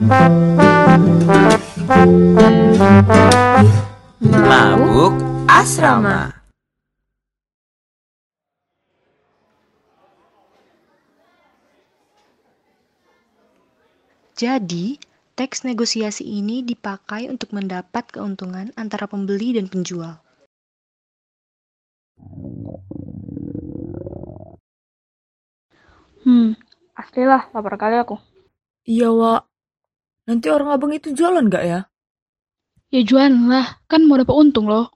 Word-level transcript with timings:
Mabuk 0.00 0.16
Asrama 5.44 6.32
Jadi, 14.32 14.96
teks 15.36 15.68
negosiasi 15.68 16.24
ini 16.24 16.64
dipakai 16.64 17.28
untuk 17.28 17.52
mendapat 17.52 18.08
keuntungan 18.08 18.72
antara 18.80 19.04
pembeli 19.04 19.60
dan 19.60 19.68
penjual. 19.68 20.16
Hmm, 26.24 26.56
asli 26.96 27.28
lah, 27.28 27.52
lapar 27.52 27.76
kali 27.76 28.00
aku. 28.00 28.16
Iya, 28.88 29.12
Wak. 29.12 29.49
Nanti 30.28 30.46
orang 30.52 30.74
abang 30.74 30.92
itu 30.92 31.14
jualan 31.14 31.46
gak 31.48 31.64
ya? 31.64 31.80
Ya 32.90 33.00
jualan 33.06 33.46
lah, 33.46 33.78
kan 33.86 34.02
mau 34.02 34.18
dapat 34.18 34.34
untung 34.34 34.66
loh. 34.66 34.90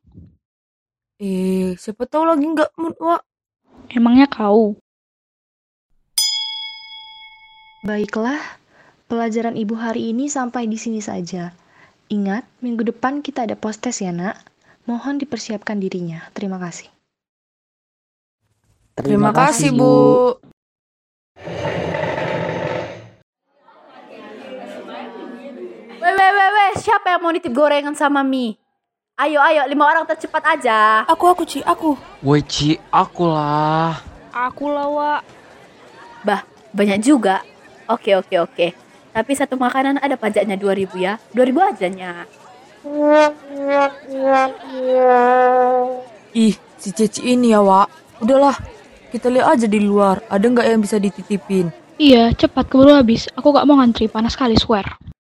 Eh, 1.23 1.79
siapa 1.79 2.11
tahu 2.11 2.27
lagi 2.27 2.43
nggak 2.43 2.75
mood, 2.75 2.99
Wak. 2.99 3.23
Emangnya 3.95 4.27
kau? 4.27 4.75
Baiklah, 7.87 8.43
pelajaran 9.07 9.55
ibu 9.55 9.79
hari 9.79 10.11
ini 10.11 10.27
sampai 10.27 10.67
di 10.67 10.75
sini 10.75 10.99
saja. 10.99 11.55
Ingat, 12.11 12.43
minggu 12.59 12.83
depan 12.83 13.23
kita 13.23 13.47
ada 13.47 13.55
postes 13.55 14.03
ya 14.03 14.11
nak. 14.11 14.43
Mohon 14.91 15.23
dipersiapkan 15.23 15.81
dirinya. 15.81 16.27
Terima 16.37 16.59
kasih. 16.61 16.91
Terima, 18.95 19.31
kasih, 19.31 19.71
Bu. 19.75 20.37
Weh, 26.05 26.13
weh, 26.13 26.33
weh, 26.37 26.51
weh, 26.53 26.71
siapa 26.85 27.17
yang 27.17 27.25
mau 27.25 27.33
nitip 27.33 27.49
gorengan 27.57 27.97
sama 27.97 28.21
mie? 28.21 28.61
Ayo, 29.17 29.41
ayo, 29.41 29.65
lima 29.65 29.89
orang 29.89 30.05
tercepat 30.05 30.45
aja. 30.45 31.01
Aku, 31.09 31.25
aku, 31.33 31.49
Ci, 31.49 31.65
aku. 31.65 31.97
Woi 32.21 32.45
Ci, 32.45 32.77
aku 32.93 33.25
lah 33.25 34.05
Aku 34.29 34.69
lah, 34.69 34.85
Wak. 34.85 35.23
Bah, 36.21 36.45
banyak 36.77 37.01
juga. 37.01 37.41
Oke, 37.89 38.21
oke, 38.21 38.37
oke. 38.37 38.77
Tapi 39.17 39.33
satu 39.33 39.57
makanan 39.57 39.97
ada 39.97 40.21
pajaknya 40.21 40.61
2000 40.61 40.93
ya. 41.01 41.17
2000 41.33 41.73
aja 41.73 41.87
nya. 41.89 42.13
Ih, 46.37 46.55
si 46.77 46.89
Ceci 46.93 47.33
ini 47.33 47.57
ya, 47.57 47.65
Wak. 47.65 48.21
Udahlah, 48.21 48.61
kita 49.09 49.33
lihat 49.33 49.57
aja 49.57 49.65
di 49.65 49.81
luar. 49.81 50.21
Ada 50.29 50.53
nggak 50.53 50.69
yang 50.69 50.85
bisa 50.85 51.01
dititipin? 51.01 51.73
Iya, 51.97 52.37
cepat 52.37 52.69
keburu 52.69 52.93
habis. 52.93 53.25
Aku 53.41 53.57
gak 53.57 53.65
mau 53.65 53.81
ngantri, 53.81 54.05
panas 54.05 54.37
sekali, 54.37 54.61
swear. 54.61 55.14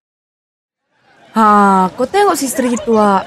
Hah, 1.34 1.90
kau 1.98 2.06
tengok 2.06 2.38
si 2.38 2.46
Sri 2.46 2.78
itu, 2.78 2.94
Wak. 2.94 3.26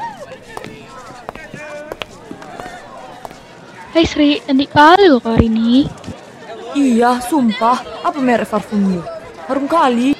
Hai 3.91 4.07
Sri, 4.07 4.39
cantik 4.47 4.71
kali 4.71 5.11
loh 5.11 5.19
hari 5.19 5.51
ini. 5.51 5.91
Iya, 6.71 7.19
sumpah. 7.19 7.83
Apa 8.07 8.15
merek 8.23 8.47
parfummu? 8.47 9.03
Harum 9.51 9.67
kali. 9.67 10.15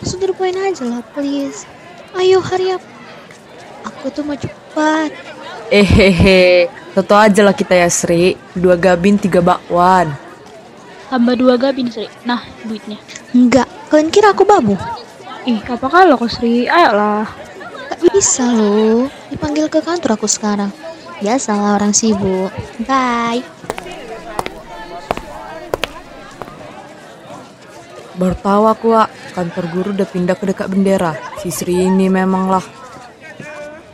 Sudah 0.00 0.32
poin 0.32 0.56
aja 0.56 0.88
lah, 0.88 1.04
please. 1.12 1.68
Ayo, 2.16 2.40
hurry 2.40 2.72
up. 2.72 2.80
Aku 3.84 4.08
tuh 4.08 4.24
mau 4.24 4.32
cepat. 4.32 5.12
Ehehe, 5.68 6.72
toto 6.96 7.20
aja 7.20 7.44
lah 7.44 7.52
kita 7.52 7.76
ya 7.76 7.92
Sri. 7.92 8.32
Dua 8.56 8.80
gabin, 8.80 9.20
tiga 9.20 9.44
bakwan. 9.44 10.08
Tambah 11.12 11.36
dua 11.36 11.60
gabin 11.60 11.92
Sri. 11.92 12.08
Nah, 12.24 12.40
duitnya. 12.64 12.96
Enggak, 13.36 13.68
kalian 13.92 14.08
kira 14.08 14.32
aku 14.32 14.48
babu? 14.48 14.80
Ih, 15.42 15.58
apa 15.58 15.90
kalau 15.90 16.14
kau 16.14 16.30
Sri? 16.30 16.70
Ayolah. 16.70 17.26
Gak 17.90 17.98
bisa 18.14 18.46
loh. 18.54 19.10
Dipanggil 19.26 19.66
ke 19.66 19.82
kantor 19.82 20.14
aku 20.14 20.30
sekarang. 20.30 20.70
Biasalah 21.18 21.82
orang 21.82 21.90
sibuk. 21.90 22.54
Bye. 22.86 23.42
Baru 28.14 28.38
tahu 28.38 28.64
aku, 28.70 28.86
Wak. 28.94 29.10
Kantor 29.34 29.64
guru 29.74 29.88
udah 29.90 30.06
pindah 30.06 30.38
ke 30.38 30.46
dekat 30.46 30.70
bendera. 30.70 31.18
Si 31.42 31.50
Sri 31.50 31.90
ini 31.90 32.06
memang 32.06 32.46
lah. 32.46 32.62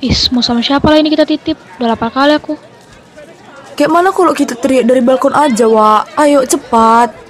Is, 0.04 0.28
mau 0.28 0.44
sama 0.44 0.60
siapa 0.60 0.84
lah 0.92 1.00
ini 1.00 1.08
kita 1.08 1.24
titip? 1.24 1.56
Udah 1.80 1.96
lapar 1.96 2.12
kali 2.12 2.36
aku. 2.36 2.60
Kayak 3.72 3.88
mana 3.88 4.12
kalau 4.12 4.36
kita 4.36 4.52
teriak 4.52 4.84
dari 4.84 5.00
balkon 5.00 5.32
aja, 5.32 5.64
Wak? 5.64 6.12
Ayo, 6.20 6.44
cepat. 6.44 7.27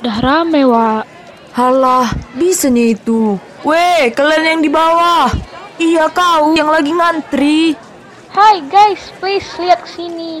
Udah 0.00 0.16
rame, 0.24 0.64
Wak. 0.64 1.04
Halah, 1.52 2.08
bisanya 2.32 2.96
itu. 2.96 3.36
Weh, 3.60 4.08
kalian 4.16 4.56
yang 4.56 4.62
di 4.64 4.72
bawah. 4.72 5.28
Iya 5.76 6.08
kau 6.08 6.56
yang 6.56 6.72
lagi 6.72 6.88
ngantri. 6.88 7.76
Hai 8.32 8.64
guys, 8.72 9.12
please 9.20 9.44
lihat 9.60 9.84
ke 9.84 9.90
sini. 9.92 10.40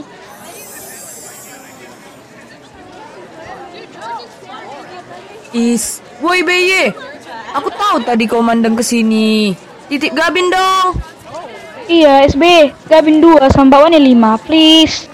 Is, 5.52 6.00
woi 6.24 6.40
BY. 6.40 6.96
Aku 7.60 7.68
tahu 7.74 8.00
tadi 8.00 8.24
kau 8.24 8.40
mandang 8.40 8.72
ke 8.72 8.84
sini. 8.86 9.52
Titik 9.92 10.16
Gabin 10.16 10.48
dong. 10.48 10.96
Iya, 11.90 12.24
SB. 12.30 12.72
Gabin 12.86 13.18
2 13.18 13.50
sama 13.50 13.76
bakwannya 13.76 13.98
5, 13.98 14.46
please. 14.46 15.09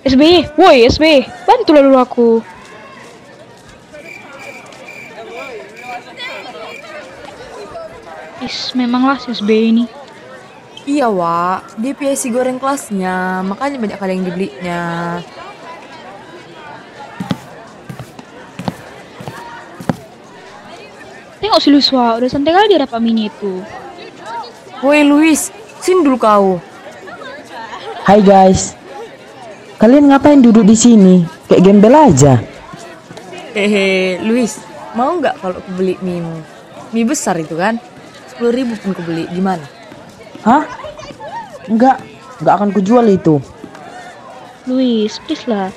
SB, 0.00 0.48
woi 0.56 0.88
SB, 0.88 1.28
bantulah 1.44 1.84
dulu 1.84 1.98
aku. 2.00 2.30
Is, 8.40 8.72
memanglah 8.72 9.20
si 9.20 9.36
SB 9.36 9.50
ini. 9.52 9.84
Iya, 10.88 11.12
Wak. 11.12 11.76
Dia 11.76 11.92
PSC 11.92 12.32
goreng 12.32 12.56
kelasnya, 12.56 13.44
makanya 13.44 13.76
banyak 13.76 13.98
kali 14.00 14.16
yang 14.16 14.24
dibelinya. 14.24 14.82
Tengok 21.44 21.60
si 21.60 21.68
Luswa, 21.68 22.16
udah 22.16 22.28
santai 22.32 22.56
kali 22.56 22.72
dia 22.72 22.88
dapat 22.88 23.04
mini 23.04 23.28
itu. 23.28 23.60
Woi 24.80 25.04
Luis, 25.04 25.52
sini 25.84 26.00
dulu 26.00 26.16
kau. 26.16 26.56
Hai 28.08 28.24
guys. 28.24 28.79
Kalian 29.80 30.12
ngapain 30.12 30.44
duduk 30.44 30.68
di 30.68 30.76
sini? 30.76 31.24
Kayak 31.48 31.64
gembel 31.64 31.94
aja. 31.96 32.36
Hehe, 33.56 34.20
Luis, 34.20 34.60
mau 34.92 35.16
nggak 35.16 35.40
kalau 35.40 35.56
aku 35.56 35.70
beli 35.72 35.96
mie 36.04 36.20
Mie 36.92 37.08
besar 37.08 37.40
itu 37.40 37.56
kan? 37.56 37.80
10 38.36 38.52
ribu 38.52 38.76
pun 38.76 38.92
aku 38.92 39.00
beli, 39.08 39.24
gimana? 39.32 39.64
Hah? 40.44 40.68
Enggak, 41.64 41.96
enggak 42.44 42.54
akan 42.60 42.70
kujual 42.76 43.08
itu. 43.08 43.40
Luis, 44.68 45.16
please 45.24 45.48
lah. 45.48 45.72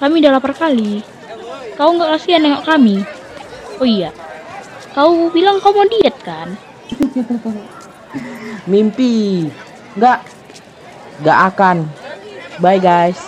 Kami 0.00 0.24
udah 0.24 0.40
lapar 0.40 0.56
kali. 0.56 1.04
Kau 1.76 1.92
nggak 1.92 2.16
kasihan 2.16 2.40
nengok 2.40 2.64
kami? 2.64 3.04
Oh 3.76 3.84
iya, 3.84 4.08
kau 4.96 5.28
bilang 5.28 5.60
kau 5.60 5.76
mau 5.76 5.84
diet 5.84 6.16
kan? 6.24 6.56
Mimpi. 8.64 9.46
Enggak. 10.00 10.24
Enggak 11.20 11.38
akan. 11.52 11.76
Bye 12.58 12.82
guys. 12.82 13.22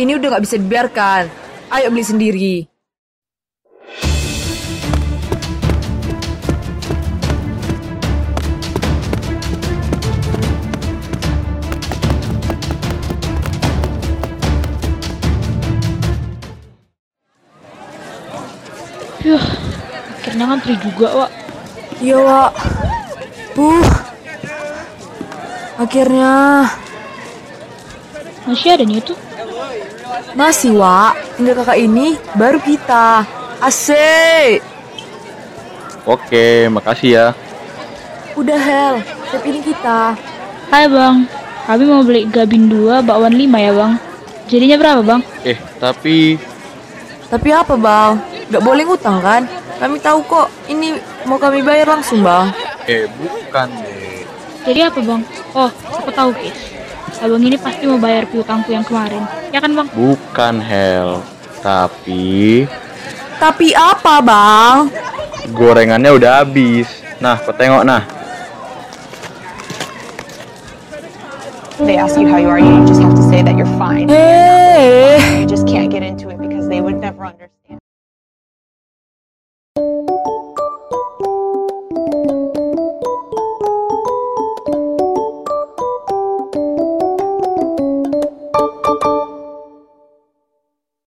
Ini 0.00 0.16
udah 0.16 0.28
nggak 0.32 0.44
bisa 0.48 0.56
dibiarkan. 0.56 1.28
Ayo 1.68 1.92
beli 1.92 2.00
sendiri. 2.00 2.56
Yuh, 19.26 19.44
akhirnya 20.22 20.44
ngantri 20.48 20.80
juga, 20.80 21.08
Wak. 21.12 21.30
Iya, 22.00 22.16
Wak. 22.16 22.52
Uh. 23.60 23.88
Akhirnya 25.76 26.32
Masih 28.46 28.70
ada 28.72 28.84
nih 28.86 29.02
itu. 29.02 29.14
masih, 30.36 30.76
Wak. 30.76 31.16
Tinggal 31.34 31.54
kakak 31.60 31.78
ini 31.80 32.14
baru 32.36 32.60
kita. 32.60 33.24
Asik. 33.58 34.60
Oke, 36.06 36.70
makasih 36.70 37.10
ya. 37.10 37.26
Udah 38.36 38.60
Hel, 38.60 38.94
step 39.26 39.42
ini 39.42 39.64
kita. 39.64 40.14
Hai 40.68 40.86
Bang, 40.86 41.24
kami 41.64 41.84
mau 41.88 42.04
beli 42.04 42.28
gabin 42.28 42.68
2, 42.68 43.00
bakwan 43.02 43.32
5 43.32 43.58
ya 43.58 43.72
Bang. 43.72 43.92
Jadinya 44.46 44.76
berapa 44.78 45.00
Bang? 45.02 45.20
Eh, 45.42 45.58
tapi 45.80 46.36
Tapi 47.26 47.50
apa 47.50 47.74
bang? 47.74 48.22
Gak 48.54 48.62
boleh 48.62 48.86
ngutang 48.86 49.18
kan? 49.18 49.42
Kami 49.82 49.98
tahu 49.98 50.22
kok. 50.30 50.46
Ini 50.70 50.94
mau 51.26 51.42
kami 51.42 51.58
bayar 51.58 51.90
langsung 51.90 52.22
bang. 52.22 52.54
eh 52.86 53.10
bukan 53.18 53.66
deh. 53.82 54.22
Jadi 54.62 54.80
apa 54.86 54.98
bang? 55.02 55.20
Oh, 55.50 55.66
aku 55.90 56.10
tahu 56.14 56.30
guys. 56.30 56.54
Abang 57.16 57.42
ini 57.42 57.56
pasti 57.56 57.88
mau 57.88 57.96
bayar 57.96 58.28
piutangku 58.28 58.70
yang 58.70 58.84
kemarin. 58.84 59.24
Ya 59.48 59.58
kan 59.58 59.72
bang? 59.72 59.88
Bukan 59.90 60.54
Hel, 60.60 61.24
tapi 61.60 62.64
Tapi 63.36 63.68
apa 63.72 64.20
bang? 64.20 64.76
gorengannya 65.46 66.10
udah 66.10 66.42
habis. 66.42 66.88
Nah, 67.18 67.38
kau 67.38 67.54
tengok 67.54 67.82
nah. 67.82 68.02
They 71.78 72.00
ask 72.00 72.16
you 72.16 72.24
how 72.26 72.40
you 72.40 72.48
are, 72.48 72.58
you 72.58 72.72
just 72.88 73.00
have 73.04 73.12
to 73.12 73.24
say 73.28 73.44
that 73.44 73.52
you're 73.54 73.68
fine. 73.76 74.08
Eh, 74.08 75.40
You 75.40 75.46
just 75.46 75.68
can't 75.68 75.92
get 75.92 76.00
into 76.02 76.32
it 76.32 76.40
because 76.40 76.66
they 76.68 76.80
would 76.80 76.96
never 76.96 77.24
understand. 77.28 77.78